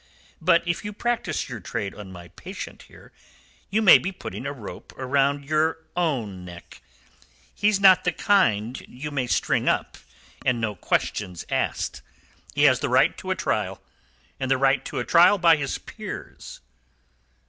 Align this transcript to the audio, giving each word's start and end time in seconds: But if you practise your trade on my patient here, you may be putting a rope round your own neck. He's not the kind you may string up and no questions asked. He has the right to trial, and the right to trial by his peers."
But 0.41 0.67
if 0.67 0.83
you 0.83 0.93
practise 0.93 1.47
your 1.47 1.59
trade 1.59 1.93
on 1.93 2.11
my 2.11 2.29
patient 2.29 2.85
here, 2.87 3.13
you 3.69 3.83
may 3.83 3.99
be 3.99 4.11
putting 4.11 4.47
a 4.47 4.51
rope 4.51 4.91
round 4.97 5.45
your 5.45 5.85
own 5.95 6.43
neck. 6.43 6.81
He's 7.53 7.79
not 7.79 8.03
the 8.03 8.11
kind 8.11 8.81
you 8.87 9.11
may 9.11 9.27
string 9.27 9.69
up 9.69 9.99
and 10.43 10.59
no 10.59 10.73
questions 10.73 11.45
asked. 11.51 12.01
He 12.55 12.63
has 12.63 12.79
the 12.79 12.89
right 12.89 13.15
to 13.19 13.35
trial, 13.35 13.79
and 14.39 14.49
the 14.49 14.57
right 14.57 14.83
to 14.85 15.03
trial 15.03 15.37
by 15.37 15.55
his 15.57 15.77
peers." 15.77 16.61